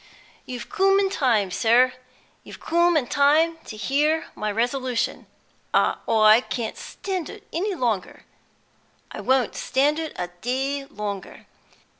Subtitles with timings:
[0.47, 1.93] you've come in time, sir;
[2.43, 5.27] you've come in time to hear my resolution.
[5.75, 8.23] I can't stand ut any longer;
[9.11, 11.45] I won't stand ut a day longer!